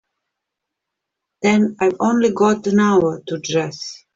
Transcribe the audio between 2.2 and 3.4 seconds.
got an hour to